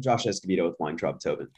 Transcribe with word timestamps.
Josh 0.00 0.26
Escovedo 0.26 0.66
with 0.68 0.78
Weintraub 0.78 1.20
Tobin. 1.20 1.48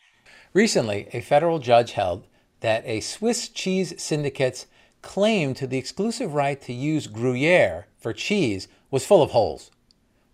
Recently, 0.52 1.08
a 1.12 1.20
federal 1.20 1.58
judge 1.58 1.92
held 1.92 2.26
that 2.60 2.84
a 2.86 3.00
Swiss 3.00 3.48
cheese 3.48 3.94
syndicate's 4.02 4.66
claim 5.02 5.54
to 5.54 5.66
the 5.66 5.78
exclusive 5.78 6.34
right 6.34 6.60
to 6.62 6.72
use 6.72 7.06
Gruyere 7.06 7.86
for 7.98 8.12
cheese 8.12 8.68
was 8.90 9.06
full 9.06 9.22
of 9.22 9.30
holes. 9.30 9.70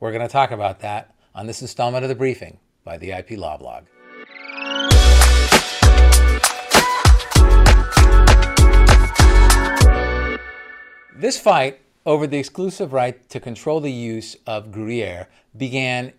We're 0.00 0.12
going 0.12 0.26
to 0.26 0.32
talk 0.32 0.50
about 0.50 0.80
that 0.80 1.14
on 1.34 1.46
this 1.46 1.62
installment 1.62 2.04
of 2.04 2.08
the 2.08 2.14
briefing 2.14 2.58
by 2.84 2.96
the 2.98 3.12
IP 3.12 3.32
Law 3.32 3.56
Blog. 3.56 3.84
This 11.18 11.40
fight 11.40 11.80
over 12.04 12.26
the 12.26 12.38
exclusive 12.38 12.92
right 12.92 13.28
to 13.30 13.40
control 13.40 13.80
the 13.80 13.90
use 13.90 14.36
of 14.46 14.70
Gruyere 14.70 15.28
began 15.56 16.12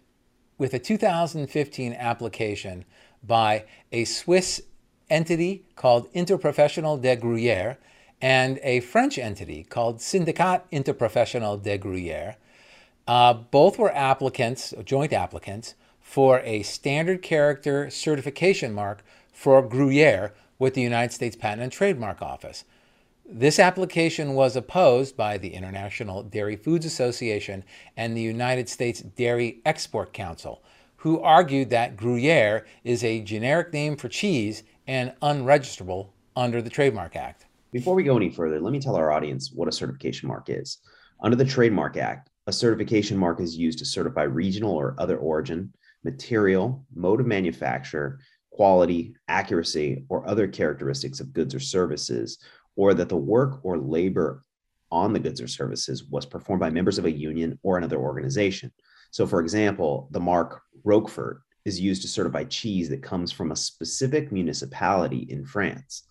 with 0.58 0.74
a 0.74 0.80
2015 0.80 1.94
application 1.94 2.86
by 3.24 3.66
a 3.92 4.06
Swiss 4.06 4.62
entity 5.10 5.66
called 5.76 6.12
Interprofessionnel 6.14 7.02
de 7.02 7.16
Gruyere 7.16 7.78
and 8.22 8.60
a 8.64 8.80
French 8.80 9.18
entity 9.18 9.64
called 9.64 10.02
Syndicat 10.02 10.70
Interprofessionnel 10.72 11.62
de 11.62 11.78
Gruyere. 11.78 12.36
Uh, 13.08 13.34
both 13.34 13.78
were 13.78 13.96
applicants, 13.96 14.74
joint 14.84 15.14
applicants, 15.14 15.76
for 16.02 16.40
a 16.40 16.64
standard 16.64 17.22
character 17.22 17.90
certification 17.90 18.74
mark 18.74 19.04
for 19.32 19.62
Gruyere 19.62 20.34
with 20.58 20.74
the 20.74 20.82
United 20.82 21.14
States 21.14 21.36
Patent 21.36 21.62
and 21.62 21.72
Trademark 21.72 22.22
Office. 22.22 22.64
This 23.30 23.60
application 23.60 24.36
was 24.36 24.56
opposed 24.56 25.18
by 25.18 25.38
the 25.38 25.54
International 25.54 26.24
Dairy 26.24 26.56
Foods 26.56 26.86
Association 26.86 27.66
and 27.98 28.16
the 28.16 28.22
United 28.22 28.70
States 28.70 29.02
Dairy 29.02 29.60
Export 29.66 30.14
Council, 30.14 30.64
who 30.96 31.20
argued 31.20 31.70
that 31.70 31.98
Gruyere 31.98 32.66
is 32.86 33.04
a 33.04 33.20
generic 33.20 33.74
name 33.74 33.98
for 33.98 34.08
cheese 34.08 34.64
and 34.88 35.14
unregisterable 35.22 36.08
under 36.38 36.62
the 36.62 36.70
Trademark 36.70 37.18
Act. 37.18 37.48
Before 37.74 37.96
we 37.96 38.04
go 38.04 38.16
any 38.16 38.30
further, 38.30 38.62
let 38.62 38.72
me 38.72 38.80
tell 38.80 38.96
our 38.96 39.12
audience 39.12 39.52
what 39.52 39.68
a 39.68 39.74
certification 39.74 40.30
mark 40.30 40.50
is. 40.50 40.78
Under 41.20 41.36
the 41.36 41.44
Trademark 41.44 41.98
Act, 41.98 42.30
a 42.48 42.54
certification 42.54 43.18
mark 43.18 43.42
is 43.42 43.58
used 43.58 43.80
to 43.80 43.86
certify 43.86 44.24
regional 44.24 44.72
or 44.72 44.96
other 44.98 45.18
origin, 45.18 45.74
material, 46.06 46.82
mode 46.96 47.20
of 47.20 47.28
manufacture, 47.28 48.20
quality, 48.52 49.14
accuracy, 49.28 50.06
or 50.08 50.26
other 50.26 50.48
characteristics 50.48 51.20
of 51.20 51.34
goods 51.34 51.54
or 51.54 51.60
services 51.60 52.40
or 52.78 52.94
that 52.94 53.10
the 53.10 53.18
work 53.18 53.60
or 53.64 53.78
labor 53.78 54.44
on 54.90 55.12
the 55.12 55.20
goods 55.20 55.42
or 55.42 55.48
services 55.48 56.06
was 56.06 56.26
performed 56.26 56.62
by 56.62 56.70
members 56.70 56.98
of 56.98 57.04
a 57.04 57.12
union 57.12 57.60
or 57.64 57.78
another 57.78 57.98
organization. 57.98 58.72
So, 59.12 59.28
for 59.28 59.42
example, 59.42 60.08
the 60.12 60.20
mark 60.20 60.62
Roquefort 60.86 61.42
is 61.66 61.82
used 61.82 62.02
to 62.04 62.08
certify 62.08 62.46
cheese 62.46 62.88
that 62.90 63.04
comes 63.04 63.32
from 63.32 63.52
a 63.52 63.56
specific 63.56 64.32
municipality 64.32 65.28
in 65.30 65.46
France. 65.46 66.04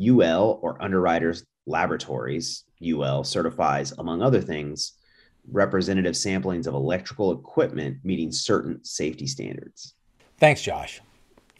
UL 0.00 0.58
or 0.62 0.82
Underwriters 0.82 1.44
Laboratories, 1.66 2.64
UL 2.82 3.22
certifies, 3.22 3.92
among 3.92 4.22
other 4.22 4.40
things, 4.40 4.94
representative 5.52 6.14
samplings 6.14 6.66
of 6.66 6.74
electrical 6.74 7.32
equipment 7.32 7.98
meeting 8.02 8.32
certain 8.32 8.82
safety 8.84 9.26
standards. 9.26 9.94
Thanks, 10.38 10.62
Josh. 10.62 11.00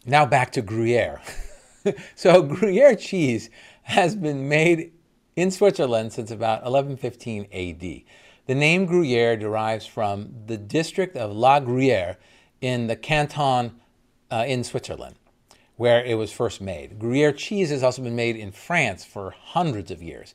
Now 0.07 0.25
back 0.27 0.53
to 0.53 0.63
Gruyere. 0.63 1.21
so, 2.15 2.43
Gruyere 2.43 2.97
cheese 2.97 3.51
has 3.83 4.15
been 4.15 4.49
made 4.49 4.93
in 5.37 5.51
Switzerland 5.51 6.13
since 6.13 6.31
about 6.31 6.63
1115 6.63 7.47
AD. 7.53 8.03
The 8.47 8.55
name 8.55 8.87
Gruyere 8.87 9.37
derives 9.37 9.87
from 9.87 10.35
the 10.47 10.57
district 10.57 11.17
of 11.17 11.33
La 11.33 11.61
Gruyere 11.61 12.17
in 12.61 12.87
the 12.87 12.97
canton 12.97 13.81
uh, 14.31 14.45
in 14.47 14.65
Switzerland, 14.65 15.17
where 15.77 16.05
it 16.05 16.15
was 16.15 16.33
first 16.33 16.61
made. 16.61 16.99
Gruyere 16.99 17.33
cheese 17.33 17.71
has 17.71 17.83
also 17.83 18.03
been 18.03 18.17
made 18.17 18.37
in 18.37 18.53
France 18.53 19.05
for 19.05 19.31
hundreds 19.31 19.91
of 19.91 20.03
years. 20.03 20.35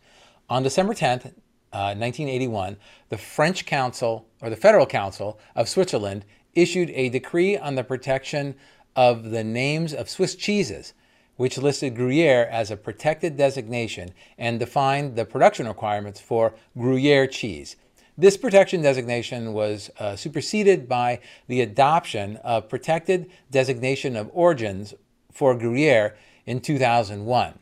On 0.49 0.63
December 0.63 0.93
10th, 0.93 1.25
uh, 1.73 1.93
1981, 1.93 2.77
the 3.09 3.17
French 3.17 3.65
Council, 3.65 4.27
or 4.41 4.49
the 4.49 4.55
Federal 4.55 4.85
Council 4.85 5.39
of 5.55 5.67
Switzerland, 5.67 6.25
issued 6.53 6.89
a 6.91 7.09
decree 7.09 7.57
on 7.57 7.75
the 7.75 7.83
protection 7.83 8.55
of 8.95 9.31
the 9.31 9.43
names 9.43 9.93
of 9.93 10.09
Swiss 10.09 10.35
cheeses 10.35 10.93
which 11.37 11.57
listed 11.57 11.95
Gruyere 11.95 12.47
as 12.51 12.71
a 12.71 12.77
protected 12.77 13.37
designation 13.37 14.11
and 14.37 14.59
defined 14.59 15.15
the 15.15 15.25
production 15.25 15.67
requirements 15.67 16.19
for 16.19 16.53
Gruyere 16.77 17.27
cheese. 17.27 17.75
This 18.17 18.37
protection 18.37 18.81
designation 18.81 19.51
was 19.51 19.89
uh, 19.99 20.15
superseded 20.15 20.87
by 20.87 21.19
the 21.47 21.59
adoption 21.59 22.37
of 22.37 22.69
protected 22.69 23.29
designation 23.51 24.15
of 24.15 24.29
origins 24.33 24.93
for 25.31 25.53
Gruyere 25.53 26.15
in 26.45 26.61
2001. 26.61 27.59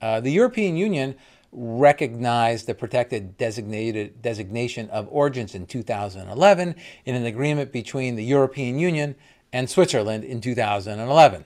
Uh, 0.00 0.20
the 0.20 0.30
European 0.30 0.76
Union 0.76 1.14
recognized 1.50 2.66
the 2.66 2.74
protected 2.74 3.38
designated 3.38 4.20
designation 4.20 4.90
of 4.90 5.08
origins 5.10 5.54
in 5.54 5.66
2011 5.66 6.74
in 7.06 7.14
an 7.14 7.24
agreement 7.24 7.72
between 7.72 8.16
the 8.16 8.24
European 8.24 8.78
Union 8.78 9.14
and 9.52 9.70
Switzerland 9.70 10.24
in 10.24 10.42
2011. 10.42 11.44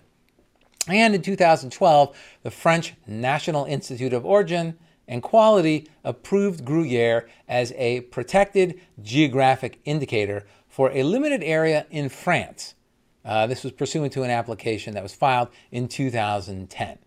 And 0.89 1.15
in 1.15 1.23
2012, 1.23 2.17
the 2.43 2.51
French 2.51 2.95
National 3.07 3.65
Institute 3.65 4.13
of 4.13 4.27
Origin 4.27 4.77
and 5.07 5.23
Quality 5.23 5.89
approved 6.05 6.65
Gruyere 6.65 7.29
as 7.49 7.73
a 7.77 8.03
protected 8.03 8.81
geographic 9.01 9.81
indicator 9.85 10.45
for 10.69 10.91
a 10.93 11.03
limited 11.03 11.43
area 11.43 11.87
in 11.91 12.09
France. 12.09 12.75
Uh, 13.25 13.47
this 13.47 13.63
was 13.63 13.73
pursuant 13.73 14.13
to 14.13 14.23
an 14.23 14.31
application 14.31 14.95
that 14.95 15.03
was 15.03 15.15
filed 15.15 15.49
in 15.71 15.87
2010. 15.87 16.99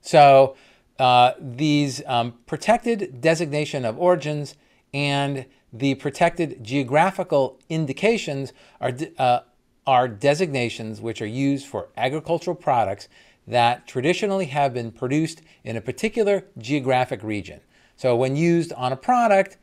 So 0.00 0.56
uh, 0.98 1.32
these 1.40 2.02
um, 2.06 2.34
protected 2.46 3.20
designation 3.20 3.84
of 3.84 3.98
origins 3.98 4.54
and 4.92 5.46
the 5.72 5.94
protected 5.94 6.62
geographical 6.62 7.58
indications 7.68 8.52
are, 8.80 8.92
uh, 9.18 9.40
are 9.86 10.08
designations 10.08 11.00
which 11.00 11.22
are 11.22 11.26
used 11.26 11.66
for 11.66 11.88
agricultural 11.96 12.56
products 12.56 13.08
that 13.46 13.86
traditionally 13.86 14.46
have 14.46 14.72
been 14.72 14.92
produced 14.92 15.42
in 15.64 15.76
a 15.76 15.80
particular 15.80 16.44
geographic 16.58 17.22
region. 17.22 17.60
So 17.96 18.14
when 18.16 18.36
used 18.36 18.72
on 18.74 18.92
a 18.92 18.96
product, 18.96 19.56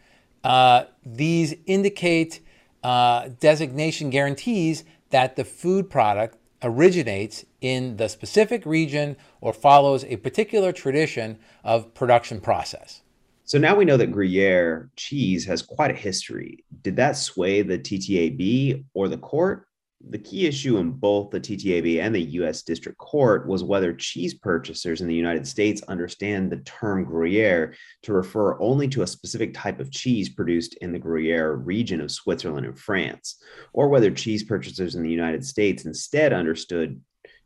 uh, 0.44 0.86
these 1.06 1.56
indicate 1.66 2.42
uh, 2.84 3.30
designation 3.40 4.10
guarantees 4.10 4.84
that 5.10 5.36
the 5.36 5.44
food 5.44 5.90
product 5.90 6.38
originates 6.64 7.46
in 7.62 7.98
the 7.98 8.10
specific 8.10 8.66
region 8.66 9.16
or 9.42 9.54
follows 9.54 10.04
a 10.06 10.18
particular 10.18 10.72
tradition 10.72 11.38
of 11.64 11.94
production 11.94 12.42
process. 12.42 13.02
So 13.46 13.58
now 13.58 13.76
we 13.76 13.86
know 13.86 13.98
that 13.98 14.12
Gruyere 14.12 14.90
cheese 14.98 15.46
has 15.46 15.62
quite 15.62 15.92
a 15.92 15.94
history. 15.94 16.66
Did 16.82 16.98
that 16.98 17.16
sway 17.16 17.62
the 17.62 17.80
TTAB 17.80 18.84
or 18.94 19.08
the 19.08 19.18
court? 19.18 19.67
The 20.10 20.18
key 20.18 20.46
issue 20.46 20.78
in 20.78 20.92
both 20.92 21.32
the 21.32 21.40
TTAB 21.40 22.00
and 22.00 22.14
the 22.14 22.22
US 22.22 22.62
District 22.62 22.98
Court 22.98 23.48
was 23.48 23.64
whether 23.64 23.94
cheese 23.94 24.34
purchasers 24.34 25.02
in 25.02 25.08
the 25.08 25.16
United 25.16 25.48
States 25.48 25.82
understand 25.88 26.52
the 26.52 26.58
term 26.58 27.04
Gruyere 27.04 27.74
to 28.04 28.14
refer 28.14 28.60
only 28.62 28.88
to 28.90 29.02
a 29.02 29.08
specific 29.08 29.54
type 29.54 29.80
of 29.80 29.92
cheese 29.92 30.30
produced 30.30 30.76
in 30.76 30.92
the 30.92 31.00
Gruyere 31.00 31.54
region 31.56 32.00
of 32.00 32.12
Switzerland 32.12 32.66
and 32.66 32.78
France, 32.78 33.42
or 33.74 33.90
whether 33.90 34.12
cheese 34.12 34.44
purchasers 34.44 34.96
in 34.96 35.04
the 35.04 35.12
United 35.12 35.44
States 35.44 35.86
instead 35.86 36.32
understood 36.32 37.02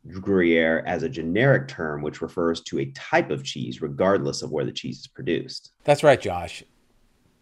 Gruyere 0.08 0.82
as 0.86 1.04
a 1.04 1.08
generic 1.08 1.68
term 1.68 2.02
which 2.02 2.20
refers 2.20 2.60
to 2.62 2.80
a 2.80 2.86
type 2.92 3.30
of 3.30 3.44
cheese 3.44 3.80
regardless 3.80 4.42
of 4.42 4.50
where 4.50 4.64
the 4.64 4.72
cheese 4.72 4.98
is 4.98 5.06
produced. 5.06 5.72
That's 5.84 6.02
right, 6.02 6.20
Josh. 6.20 6.64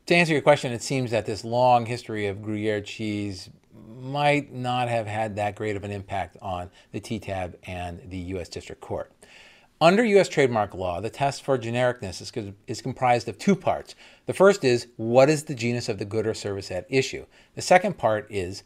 To 0.07 0.15
answer 0.15 0.33
your 0.33 0.43
question, 0.43 0.73
it 0.73 0.83
seems 0.83 1.11
that 1.11 1.27
this 1.27 1.45
long 1.45 1.87
history 1.87 2.27
of 2.27 2.43
Gruyere 2.43 2.81
cheese 2.81 3.49
might 4.01 4.53
not 4.53 4.89
have 4.89 5.07
had 5.07 5.37
that 5.37 5.57
great 5.57 5.77
of 5.77 5.85
an 5.85 5.91
impact 5.91 6.37
on 6.41 6.71
the 6.93 7.01
TTAB 7.01 7.55
and 7.65 8.01
the 8.11 8.19
U.S. 8.19 8.49
District 8.49 8.81
Court. 8.81 9.13
Under 9.83 10.05
U.S. 10.05 10.29
trademark 10.29 10.75
law, 10.75 11.01
the 11.01 11.09
test 11.09 11.43
for 11.43 11.59
genericness 11.59 12.21
is, 12.21 12.53
is, 12.67 12.83
comprised 12.83 13.29
of 13.29 13.39
two 13.39 13.57
parts. 13.57 13.95
The 14.27 14.35
first 14.35 14.63
is 14.63 14.89
what 14.97 15.31
is 15.31 15.45
the 15.45 15.55
genus 15.55 15.89
of 15.89 15.99
the 15.99 16.05
good 16.05 16.27
or 16.27 16.35
service 16.35 16.71
at 16.71 16.87
issue? 16.91 17.25
The 17.55 17.63
second 17.63 17.97
part 17.97 18.27
is 18.29 18.63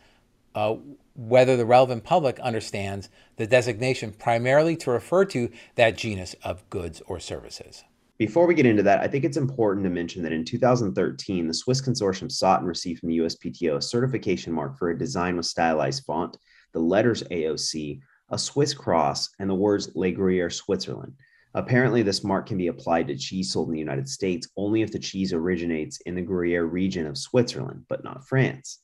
uh, 0.56 0.75
whether 1.14 1.56
the 1.56 1.67
relevant 1.67 2.02
public 2.02 2.40
understands 2.40 3.10
the 3.37 3.46
designation 3.46 4.12
primarily 4.12 4.76
to 4.78 4.90
refer 4.90 5.25
to 5.26 5.50
that 5.76 5.96
genus 5.96 6.34
of 6.43 6.69
goods 6.69 7.00
or 7.06 7.20
services. 7.20 7.84
Before 8.16 8.46
we 8.46 8.55
get 8.55 8.66
into 8.66 8.84
that, 8.84 9.00
I 9.00 9.08
think 9.08 9.25
it's 9.25 9.37
important 9.37 9.82
to 9.84 9.90
mention 9.90 10.22
that 10.22 10.32
in 10.32 10.44
2013, 10.44 11.49
the 11.49 11.55
Swiss 11.55 11.82
consortium 11.82 12.31
sought 12.31 12.61
and 12.61 12.69
received 12.69 13.00
from 13.00 13.08
the 13.08 13.19
USPTO 13.19 13.76
a 13.78 13.82
certification 13.82 14.52
mark 14.52 14.78
for 14.78 14.90
a 14.90 14.99
design 14.99 15.37
with 15.37 15.46
stylized 15.46 16.05
font, 16.05 16.37
the 16.72 16.78
letters 16.78 17.25
AOC, 17.25 18.00
a 18.31 18.38
Swiss 18.38 18.72
cross, 18.72 19.31
and 19.40 19.50
the 19.50 19.55
words 19.55 19.90
Le 19.96 20.12
Gruyere 20.12 20.49
Switzerland. 20.49 21.14
Apparently, 21.55 22.02
this 22.02 22.22
mark 22.22 22.46
can 22.46 22.56
be 22.56 22.69
applied 22.69 23.08
to 23.08 23.16
cheese 23.16 23.52
sold 23.52 23.66
in 23.66 23.72
the 23.72 23.81
United 23.81 24.08
States 24.08 24.49
only 24.56 24.82
if 24.82 24.93
the 24.93 24.99
cheese 25.00 25.32
originates 25.32 26.00
in 26.02 26.14
the 26.14 26.22
Gruyere 26.22 26.67
region 26.67 27.08
of 27.08 27.19
Switzerland, 27.19 27.84
but 27.88 28.05
not 28.05 28.28
France. 28.28 28.78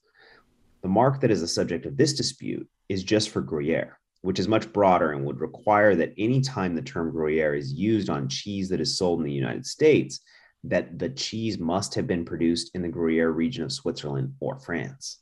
The 0.83 0.88
mark 0.88 1.21
that 1.21 1.31
is 1.31 1.41
the 1.41 1.47
subject 1.47 1.87
of 1.87 1.97
this 1.97 2.15
dispute 2.15 2.69
is 2.88 3.05
just 3.05 3.31
for 3.31 3.43
Gruyere, 3.43 4.00
which 4.22 4.38
is 4.38 4.49
much 4.49 4.72
broader 4.72 5.12
and 5.12 5.25
would 5.25 5.40
require 5.40 5.94
that 5.94 6.12
any 6.19 6.40
time 6.40 6.75
the 6.75 6.82
term 6.82 7.11
Gruyere 7.11 7.55
is 7.55 7.72
used 7.72 8.11
on 8.11 8.28
cheese 8.28 8.69
that 8.69 8.81
is 8.81 8.96
sold 8.96 9.20
in 9.20 9.26
the 9.26 9.32
United 9.32 9.67
States, 9.67 10.20
that 10.64 10.99
the 10.99 11.08
cheese 11.08 11.58
must 11.58 11.94
have 11.94 12.06
been 12.06 12.25
produced 12.25 12.70
in 12.75 12.82
the 12.82 12.88
Gruyere 12.88 13.31
region 13.31 13.64
of 13.64 13.72
Switzerland 13.72 14.34
or 14.40 14.58
France. 14.58 15.19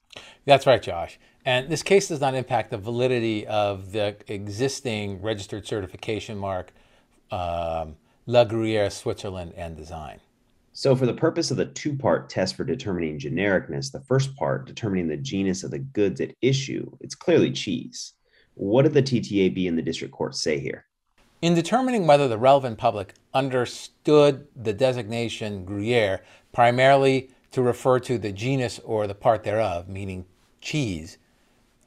That's 0.46 0.66
right, 0.66 0.82
Josh. 0.82 1.18
And 1.44 1.68
this 1.68 1.82
case 1.82 2.08
does 2.08 2.20
not 2.20 2.34
impact 2.34 2.70
the 2.70 2.78
validity 2.78 3.46
of 3.46 3.92
the 3.92 4.16
existing 4.26 5.22
registered 5.22 5.66
certification 5.66 6.36
mark 6.36 6.72
um, 7.30 7.96
La 8.26 8.44
Gruyere 8.44 8.90
Switzerland 8.90 9.52
and 9.56 9.76
Design. 9.76 10.20
So, 10.72 10.94
for 10.94 11.06
the 11.06 11.14
purpose 11.14 11.50
of 11.50 11.56
the 11.56 11.66
two 11.66 11.96
part 11.96 12.30
test 12.30 12.54
for 12.54 12.64
determining 12.64 13.18
genericness, 13.18 13.90
the 13.90 14.00
first 14.02 14.36
part, 14.36 14.66
determining 14.66 15.08
the 15.08 15.16
genus 15.16 15.64
of 15.64 15.70
the 15.70 15.80
goods 15.80 16.20
at 16.20 16.34
issue, 16.40 16.90
it's 17.00 17.14
clearly 17.14 17.50
cheese. 17.50 18.14
What 18.58 18.82
did 18.82 18.94
the 18.94 19.02
TTAB 19.02 19.69
and 19.69 19.78
the 19.78 19.82
district 19.82 20.12
court 20.12 20.34
say 20.34 20.58
here? 20.58 20.84
In 21.40 21.55
determining 21.55 22.06
whether 22.06 22.26
the 22.26 22.38
relevant 22.38 22.78
public 22.78 23.14
understood 23.32 24.49
the 24.56 24.72
designation 24.72 25.64
Gruyere 25.64 26.22
primarily 26.52 27.31
to 27.52 27.62
refer 27.62 28.00
to 28.00 28.19
the 28.19 28.32
genus 28.32 28.81
or 28.81 29.06
the 29.06 29.14
part 29.14 29.44
thereof, 29.44 29.88
meaning 29.88 30.26
cheese, 30.60 31.19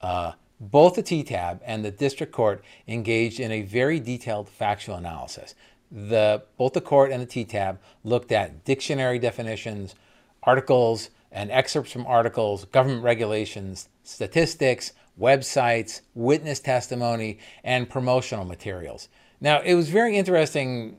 uh, 0.02 0.34
both 0.60 0.96
the 0.96 1.04
TTAB 1.04 1.60
and 1.66 1.84
the 1.84 1.92
district 1.92 2.32
court 2.32 2.64
engaged 2.88 3.40
in 3.40 3.52
a 3.52 3.64
very 3.64 4.00
detailed 4.00 4.48
factual 4.48 4.96
analysis 4.96 5.56
the 5.92 6.44
both 6.58 6.74
the 6.74 6.82
court 6.82 7.12
and 7.12 7.22
the 7.22 7.28
TTAB 7.28 7.78
looked 8.04 8.32
at 8.32 8.64
dictionary 8.64 9.20
definitions, 9.20 9.96
articles 10.44 11.10
and 11.32 11.52
excerpts 11.52 11.92
from 11.92 12.06
articles, 12.08 12.66
government 12.66 13.04
regulations, 13.04 13.90
statistics, 14.04 14.94
websites, 15.22 16.02
witness 16.16 16.60
testimony, 16.60 17.40
and 17.64 17.90
promotional 17.90 18.44
materials. 18.44 19.08
Now, 19.40 19.62
it 19.62 19.76
was 19.76 19.90
very 19.90 20.18
interesting 20.18 20.98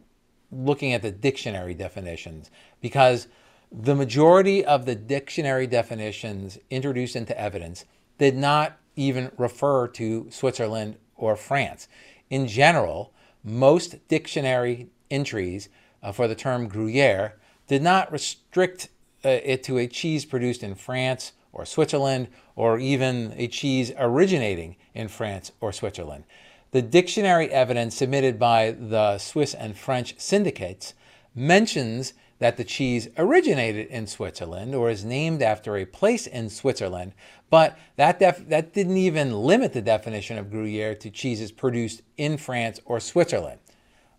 looking 0.50 0.92
at 0.92 1.02
the 1.02 1.10
dictionary 1.10 1.74
definitions 1.74 2.50
because 2.80 3.26
the 3.70 3.94
majority 3.94 4.64
of 4.64 4.84
the 4.84 4.94
dictionary 4.94 5.66
definitions 5.66 6.58
introduced 6.70 7.16
into 7.16 7.38
evidence 7.38 7.84
did 8.18 8.36
not 8.36 8.78
even 8.96 9.30
refer 9.38 9.88
to 9.88 10.30
Switzerland 10.30 10.96
or 11.16 11.36
France. 11.36 11.88
In 12.28 12.46
general, 12.46 13.12
most 13.42 14.06
dictionary 14.08 14.90
entries 15.10 15.68
uh, 16.02 16.12
for 16.12 16.28
the 16.28 16.34
term 16.34 16.68
Gruyere 16.68 17.36
did 17.66 17.82
not 17.82 18.12
restrict 18.12 18.88
uh, 19.24 19.28
it 19.28 19.62
to 19.64 19.78
a 19.78 19.86
cheese 19.86 20.24
produced 20.24 20.62
in 20.62 20.74
France 20.74 21.32
or 21.52 21.64
Switzerland, 21.64 22.28
or 22.56 22.78
even 22.78 23.34
a 23.36 23.46
cheese 23.48 23.92
originating 23.98 24.76
in 24.94 25.08
France 25.08 25.52
or 25.60 25.72
Switzerland. 25.72 26.24
The 26.72 26.82
dictionary 26.82 27.50
evidence 27.50 27.94
submitted 27.94 28.38
by 28.38 28.70
the 28.70 29.18
Swiss 29.18 29.52
and 29.52 29.76
French 29.76 30.14
syndicates 30.18 30.94
mentions 31.34 32.14
that 32.38 32.56
the 32.56 32.64
cheese 32.64 33.08
originated 33.16 33.86
in 33.88 34.06
Switzerland 34.06 34.74
or 34.74 34.90
is 34.90 35.04
named 35.04 35.42
after 35.42 35.76
a 35.76 35.84
place 35.84 36.26
in 36.26 36.50
Switzerland, 36.50 37.12
but 37.50 37.78
that, 37.96 38.18
that 38.18 38.72
didn't 38.72 38.96
even 38.96 39.32
limit 39.32 39.72
the 39.72 39.82
definition 39.82 40.38
of 40.38 40.50
Gruyere 40.50 40.94
to 40.96 41.10
cheeses 41.10 41.52
produced 41.52 42.02
in 42.16 42.36
France 42.36 42.80
or 42.84 42.98
Switzerland. 42.98 43.60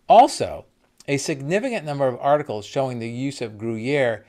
Also, 0.08 0.64
a 1.06 1.16
significant 1.16 1.84
number 1.84 2.06
of 2.06 2.18
articles 2.20 2.64
showing 2.64 2.98
the 2.98 3.10
use 3.10 3.42
of 3.42 3.58
Gruyere 3.58 4.24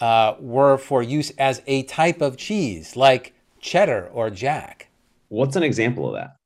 uh, 0.00 0.34
were 0.40 0.76
for 0.78 1.02
use 1.02 1.30
as 1.38 1.62
a 1.66 1.84
type 1.84 2.20
of 2.20 2.36
cheese, 2.36 2.96
like 2.96 3.34
cheddar 3.60 4.08
or 4.12 4.30
jack. 4.30 4.88
What's 5.28 5.56
an 5.56 5.62
example 5.62 6.08
of 6.08 6.14
that? 6.14 6.36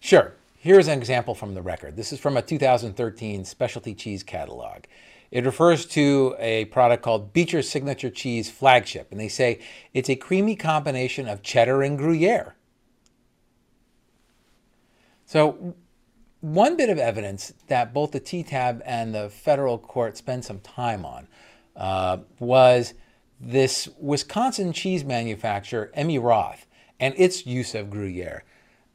Sure. 0.00 0.34
Here's 0.56 0.88
an 0.88 0.98
example 0.98 1.34
from 1.34 1.54
the 1.54 1.62
record. 1.62 1.96
This 1.96 2.12
is 2.12 2.20
from 2.20 2.36
a 2.36 2.42
2013 2.42 3.44
specialty 3.44 3.94
cheese 3.94 4.22
catalog. 4.22 4.84
It 5.30 5.44
refers 5.44 5.86
to 5.86 6.34
a 6.38 6.64
product 6.66 7.02
called 7.02 7.32
Beecher's 7.32 7.68
Signature 7.68 8.10
Cheese 8.10 8.50
Flagship, 8.50 9.08
and 9.10 9.20
they 9.20 9.28
say 9.28 9.60
it's 9.94 10.10
a 10.10 10.16
creamy 10.16 10.56
combination 10.56 11.28
of 11.28 11.42
cheddar 11.42 11.82
and 11.82 11.96
Gruyere. 11.96 12.56
So, 15.24 15.76
one 16.40 16.76
bit 16.76 16.90
of 16.90 16.98
evidence 16.98 17.52
that 17.68 17.94
both 17.94 18.10
the 18.10 18.20
TTAB 18.20 18.82
and 18.84 19.14
the 19.14 19.28
federal 19.28 19.78
court 19.78 20.16
spent 20.16 20.44
some 20.44 20.58
time 20.60 21.04
on 21.04 21.28
uh, 21.80 22.18
was 22.38 22.94
this 23.40 23.88
Wisconsin 23.98 24.72
cheese 24.72 25.02
manufacturer, 25.02 25.90
Emmi 25.96 26.22
Roth, 26.22 26.66
and 27.00 27.14
its 27.16 27.46
use 27.46 27.74
of 27.74 27.90
Gruyere. 27.90 28.44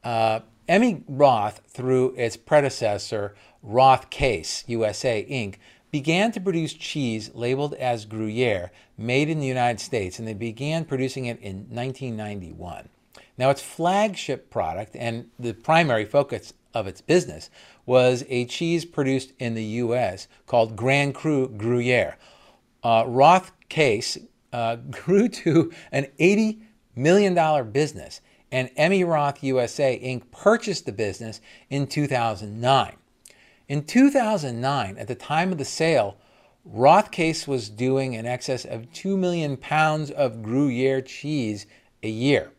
Uh, 0.04 0.40
Emmi 0.68 1.02
Roth, 1.08 1.60
through 1.68 2.14
its 2.16 2.36
predecessor, 2.36 3.34
Roth 3.62 4.08
Käse 4.08 4.64
USA 4.68 5.26
Inc., 5.28 5.56
began 5.90 6.30
to 6.32 6.40
produce 6.40 6.72
cheese 6.74 7.30
labeled 7.34 7.74
as 7.74 8.04
Gruyere, 8.04 8.70
made 8.96 9.28
in 9.28 9.40
the 9.40 9.46
United 9.46 9.80
States, 9.80 10.18
and 10.18 10.26
they 10.26 10.34
began 10.34 10.84
producing 10.84 11.26
it 11.26 11.40
in 11.40 11.66
1991. 11.70 12.88
Now, 13.38 13.50
its 13.50 13.62
flagship 13.62 14.50
product 14.50 14.96
and 14.96 15.28
the 15.38 15.54
primary 15.54 16.04
focus 16.04 16.52
of 16.72 16.86
its 16.86 17.00
business 17.00 17.50
was 17.84 18.24
a 18.28 18.44
cheese 18.46 18.84
produced 18.84 19.32
in 19.38 19.54
the 19.54 19.64
U.S. 19.64 20.28
called 20.46 20.76
Grand 20.76 21.14
Cru 21.14 21.48
Gruyere. 21.48 22.16
Uh, 22.82 23.04
Roth 23.06 23.52
Käse 23.68 24.26
uh, 24.52 24.76
grew 24.90 25.28
to 25.28 25.72
an 25.92 26.06
$80 26.18 26.60
million 26.94 27.70
business, 27.70 28.20
and 28.50 28.70
Emmi 28.76 29.06
Roth 29.06 29.42
USA 29.42 29.98
Inc. 29.98 30.30
purchased 30.30 30.86
the 30.86 30.92
business 30.92 31.40
in 31.68 31.86
2009. 31.86 32.96
In 33.68 33.84
2009, 33.84 34.98
at 34.98 35.08
the 35.08 35.14
time 35.14 35.52
of 35.52 35.58
the 35.58 35.64
sale, 35.64 36.16
Roth 36.64 37.10
Käse 37.10 37.46
was 37.46 37.68
doing 37.68 38.14
in 38.14 38.26
excess 38.26 38.64
of 38.64 38.92
2 38.92 39.16
million 39.16 39.56
pounds 39.56 40.10
of 40.10 40.42
Gruyere 40.42 41.00
cheese 41.00 41.66
a 42.02 42.08
year. 42.08 42.52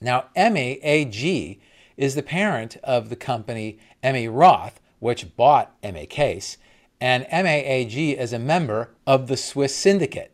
Now, 0.00 0.26
Emmi 0.36 0.80
AG 0.82 1.60
is 1.96 2.14
the 2.14 2.22
parent 2.22 2.76
of 2.82 3.08
the 3.08 3.16
company 3.16 3.78
Emmi 4.02 4.28
Roth, 4.30 4.80
which 4.98 5.36
bought 5.36 5.74
Emmy 5.82 6.06
Case, 6.06 6.58
and 7.02 7.24
Emmi 7.24 7.68
AG 7.68 8.12
is 8.12 8.32
a 8.32 8.38
member 8.38 8.90
of 9.08 9.26
the 9.26 9.36
Swiss 9.36 9.74
syndicate. 9.74 10.30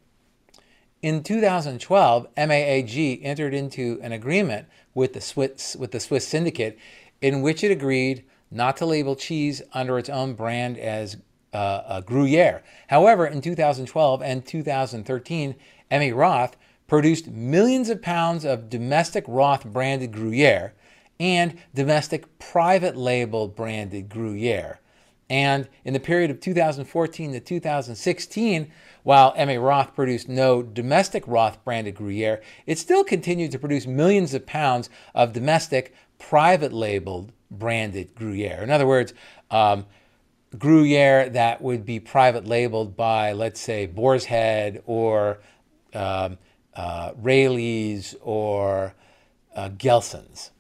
In 1.01 1.23
2012, 1.23 2.35
Emmi 2.35 2.63
AG 2.63 3.25
entered 3.25 3.55
into 3.55 3.99
an 4.03 4.13
agreement 4.13 4.69
with 4.93 5.15
the 5.15 5.23
Swiss, 5.23 5.75
with 5.77 5.93
the 5.93 5.99
Swiss 6.01 6.29
syndicate 6.29 6.79
in 7.23 7.41
which 7.41 7.65
it 7.65 7.71
agreed 7.71 8.23
not 8.51 8.77
to 8.77 8.85
label 8.85 9.17
cheese 9.17 9.63
under 9.73 9.99
its 9.99 10.11
own 10.11 10.35
brand 10.35 10.77
as 10.77 11.17
uh, 11.55 12.03
Gruyere. 12.03 12.63
However, 12.89 13.27
in 13.27 13.41
2012 13.41 14.21
and 14.21 14.45
2013, 14.45 15.55
Emmi 15.91 16.15
Roth 16.15 16.55
produced 16.87 17.29
millions 17.29 17.89
of 17.89 18.03
pounds 18.03 18.45
of 18.45 18.69
domestic 18.69 19.25
Roth 19.27 19.65
branded 19.65 20.13
Gruyere 20.13 20.75
and 21.19 21.59
domestic 21.75 22.39
private 22.39 22.95
label 22.95 23.49
branded 23.49 24.11
Gruyere. 24.11 24.81
And 25.31 25.69
in 25.85 25.93
the 25.93 26.01
period 26.01 26.31
of 26.31 26.41
2014 26.41 27.33
to 27.33 27.41
2016, 27.41 28.73
while 29.03 29.35
Emmi 29.35 29.63
Roth 29.63 29.95
produced 29.95 30.29
no 30.29 30.63
domestic 30.63 31.23
Roth 31.27 31.63
branded 31.65 31.95
Gruyere, 31.95 32.43
it 32.67 32.79
still 32.79 33.05
continued 33.05 33.51
to 33.53 33.59
produce 33.59 33.87
millions 33.87 34.33
of 34.33 34.47
pounds 34.47 34.89
of 35.15 35.33
domestic 35.33 35.95
private 36.19 36.73
labeled 36.73 37.33
branded 37.51 38.15
Gruyere. 38.15 38.63
In 38.63 38.71
other 38.71 38.87
words, 38.87 39.13
um, 39.51 39.87
Gruyere 40.57 41.29
that 41.31 41.61
would 41.61 41.85
be 41.85 42.01
private 42.01 42.47
labeled 42.47 42.97
by, 42.97 43.33
let's 43.33 43.61
say, 43.61 43.85
Boar's 43.85 44.25
Head 44.25 44.83
or 44.87 45.41
um, 45.93 46.39
uh, 46.75 47.13
Raley's 47.17 48.15
or 48.23 48.95
uh, 49.55 49.69
Gelson's. 49.71 50.51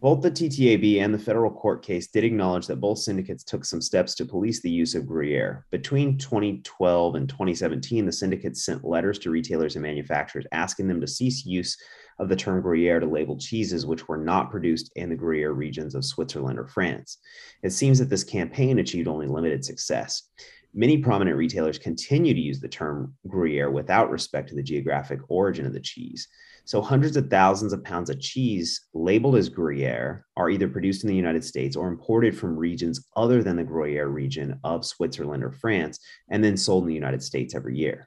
Both 0.00 0.22
the 0.22 0.30
TTAB 0.30 1.00
and 1.00 1.12
the 1.12 1.18
federal 1.18 1.50
court 1.50 1.82
case 1.82 2.06
did 2.06 2.22
acknowledge 2.22 2.68
that 2.68 2.80
both 2.80 2.98
syndicates 2.98 3.42
took 3.42 3.64
some 3.64 3.80
steps 3.80 4.14
to 4.14 4.24
police 4.24 4.62
the 4.62 4.70
use 4.70 4.94
of 4.94 5.08
Gruyere. 5.08 5.66
Between 5.72 6.16
2012 6.16 7.16
and 7.16 7.28
2017, 7.28 8.06
the 8.06 8.12
syndicates 8.12 8.64
sent 8.64 8.84
letters 8.84 9.18
to 9.18 9.30
retailers 9.30 9.74
and 9.74 9.82
manufacturers 9.82 10.46
asking 10.52 10.86
them 10.86 11.00
to 11.00 11.08
cease 11.08 11.44
use 11.44 11.76
of 12.20 12.28
the 12.28 12.36
term 12.36 12.62
Gruyere 12.62 13.00
to 13.00 13.06
label 13.06 13.36
cheeses 13.36 13.86
which 13.86 14.06
were 14.06 14.16
not 14.16 14.52
produced 14.52 14.92
in 14.94 15.08
the 15.08 15.16
Gruyere 15.16 15.52
regions 15.52 15.96
of 15.96 16.04
Switzerland 16.04 16.60
or 16.60 16.68
France. 16.68 17.18
It 17.64 17.70
seems 17.70 17.98
that 17.98 18.08
this 18.08 18.22
campaign 18.22 18.78
achieved 18.78 19.08
only 19.08 19.26
limited 19.26 19.64
success. 19.64 20.28
Many 20.74 20.98
prominent 20.98 21.36
retailers 21.36 21.78
continue 21.78 22.34
to 22.34 22.40
use 22.40 22.60
the 22.60 22.68
term 22.68 23.14
Gruyere 23.26 23.70
without 23.70 24.10
respect 24.10 24.48
to 24.50 24.54
the 24.54 24.62
geographic 24.62 25.20
origin 25.28 25.66
of 25.66 25.72
the 25.72 25.80
cheese. 25.80 26.28
So, 26.66 26.82
hundreds 26.82 27.16
of 27.16 27.30
thousands 27.30 27.72
of 27.72 27.82
pounds 27.82 28.10
of 28.10 28.20
cheese 28.20 28.88
labeled 28.92 29.36
as 29.36 29.48
Gruyere 29.48 30.26
are 30.36 30.50
either 30.50 30.68
produced 30.68 31.02
in 31.02 31.08
the 31.08 31.16
United 31.16 31.42
States 31.42 31.76
or 31.76 31.88
imported 31.88 32.36
from 32.36 32.58
regions 32.58 33.06
other 33.16 33.42
than 33.42 33.56
the 33.56 33.64
Gruyere 33.64 34.08
region 34.08 34.60
of 34.64 34.84
Switzerland 34.84 35.42
or 35.42 35.50
France, 35.50 35.98
and 36.30 36.44
then 36.44 36.58
sold 36.58 36.82
in 36.82 36.88
the 36.88 36.94
United 36.94 37.22
States 37.22 37.54
every 37.54 37.78
year. 37.78 38.06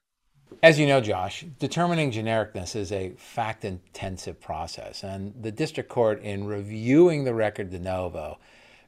As 0.61 0.79
you 0.79 0.85
know, 0.85 1.01
Josh, 1.01 1.43
determining 1.57 2.11
genericness 2.11 2.75
is 2.75 2.91
a 2.91 3.13
fact 3.17 3.65
intensive 3.65 4.39
process, 4.39 5.03
and 5.03 5.33
the 5.41 5.51
district 5.51 5.89
court, 5.89 6.21
in 6.21 6.45
reviewing 6.45 7.23
the 7.23 7.33
record 7.33 7.71
de 7.71 7.79
novo, 7.79 8.37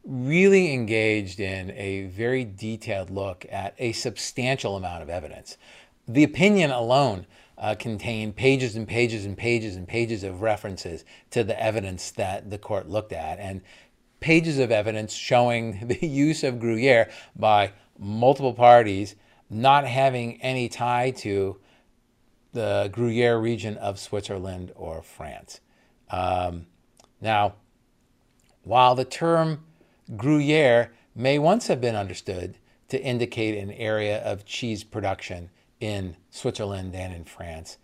really 0.04 0.74
engaged 0.74 1.40
in 1.40 1.72
a 1.72 2.04
very 2.08 2.44
detailed 2.44 3.10
look 3.10 3.46
at 3.52 3.74
a 3.78 3.94
substantial 3.94 4.76
amount 4.76 5.02
of 5.02 5.10
evidence. 5.10 5.58
The 6.08 6.24
opinion 6.24 6.72
alone 6.72 7.26
uh, 7.58 7.76
contained 7.76 8.36
pages 8.36 8.76
and 8.76 8.88
pages 8.88 9.26
and 9.26 9.38
pages 9.38 9.76
and 9.76 9.88
pages 9.88 10.24
of 10.24 10.42
references 10.42 11.06
to 11.32 11.44
the 11.44 11.62
evidence 11.62 12.12
that 12.12 12.50
the 12.50 12.58
court 12.58 12.90
looked 12.90 13.14
at, 13.14 13.40
and 13.40 13.62
pages 14.20 14.60
of 14.60 14.72
evidence 14.72 15.14
showing 15.14 15.88
the 15.88 16.06
use 16.06 16.44
of 16.44 16.60
Gruyere 16.60 17.10
by 17.36 17.72
multiple 17.98 18.54
parties 18.54 19.16
not 19.50 19.86
having 19.86 20.42
any 20.42 20.68
tie 20.68 21.12
to 21.12 21.60
the 22.54 22.90
Gruyere 22.92 23.40
region 23.40 23.78
of 23.78 24.00
Switzerland 24.00 24.72
or 24.76 25.02
France. 25.02 25.60
Um, 26.10 26.68
now, 27.22 27.56
while 28.64 28.96
the 28.96 29.06
term 29.06 29.64
Gruyere 30.16 30.92
may 31.16 31.40
once 31.40 31.68
have 31.68 31.80
been 31.80 31.96
understood 31.96 32.58
to 32.90 33.02
indicate 33.02 33.58
an 33.58 33.72
area 33.72 34.22
of 34.24 34.46
cheese 34.46 34.84
production 34.84 35.50
in 35.80 36.16
Switzerland 36.30 36.96
and 36.96 37.14
in 37.14 37.24
France, 37.24 37.78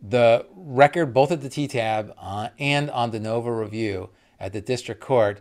the 0.00 0.46
record, 0.54 1.14
both 1.14 1.32
at 1.32 1.40
the 1.40 1.48
TTAB 1.48 2.12
uh, 2.18 2.48
and 2.58 2.90
on 2.90 3.10
de 3.10 3.20
novo 3.20 3.50
review 3.50 4.10
at 4.38 4.52
the 4.52 4.60
district 4.60 5.00
court, 5.00 5.40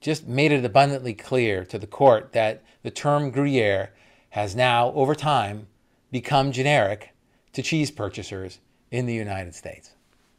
just 0.00 0.26
made 0.26 0.52
it 0.52 0.64
abundantly 0.64 1.14
clear 1.14 1.64
to 1.64 1.78
the 1.78 1.86
court 1.86 2.32
that 2.32 2.62
the 2.82 2.90
term 2.90 3.30
Gruyere 3.30 3.94
has 4.30 4.54
now, 4.54 4.92
over 4.92 5.14
time, 5.14 5.66
become 6.10 6.52
generic 6.52 7.14
to 7.52 7.62
cheese 7.62 7.90
purchasers 7.90 8.58
in 8.90 9.06
the 9.06 9.14
United 9.14 9.54
States. 9.54 9.92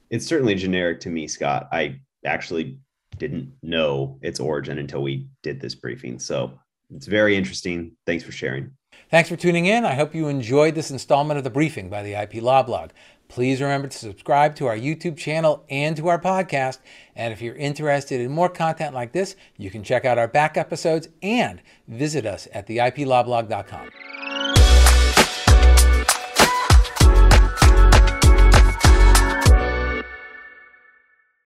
It's 0.09 0.25
certainly 0.25 0.55
generic 0.55 0.99
to 1.01 1.09
me, 1.09 1.27
Scott. 1.27 1.67
I 1.71 1.99
actually 2.25 2.77
didn't 3.17 3.53
know 3.61 4.19
its 4.21 4.39
origin 4.39 4.77
until 4.77 5.01
we 5.01 5.27
did 5.43 5.61
this 5.61 5.75
briefing. 5.75 6.19
So 6.19 6.59
it's 6.93 7.07
very 7.07 7.35
interesting. 7.35 7.95
Thanks 8.05 8.23
for 8.23 8.31
sharing. 8.31 8.71
Thanks 9.11 9.29
for 9.29 9.35
tuning 9.35 9.65
in. 9.65 9.85
I 9.85 9.93
hope 9.93 10.15
you 10.15 10.27
enjoyed 10.27 10.75
this 10.75 10.91
installment 10.91 11.37
of 11.37 11.43
the 11.43 11.49
briefing 11.49 11.89
by 11.89 12.01
the 12.01 12.13
IP 12.13 12.35
Law 12.35 12.63
Blog. 12.63 12.91
Please 13.27 13.61
remember 13.61 13.87
to 13.87 13.97
subscribe 13.97 14.55
to 14.55 14.67
our 14.67 14.77
YouTube 14.77 15.17
channel 15.17 15.65
and 15.69 15.97
to 15.97 16.07
our 16.07 16.19
podcast. 16.19 16.79
And 17.15 17.33
if 17.33 17.41
you're 17.41 17.55
interested 17.55 18.21
in 18.21 18.31
more 18.31 18.49
content 18.49 18.93
like 18.93 19.13
this, 19.13 19.35
you 19.57 19.71
can 19.71 19.83
check 19.83 20.05
out 20.05 20.17
our 20.17 20.27
back 20.27 20.57
episodes 20.57 21.09
and 21.21 21.61
visit 21.87 22.25
us 22.25 22.47
at 22.53 22.67
theiplawblog.com. 22.67 24.14